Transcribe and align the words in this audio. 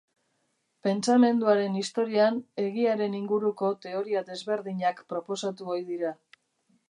Pentsamenduaren 0.85 1.75
historian 1.81 2.39
egiaren 2.63 3.19
inguruko 3.19 3.69
teoria 3.85 4.25
desberdinak 4.31 5.07
proposatu 5.13 5.73
ohi 5.75 5.85
dira. 5.91 6.15